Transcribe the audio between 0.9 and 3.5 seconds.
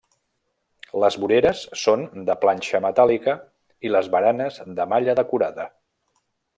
Les voreres són de planxa metàl·lica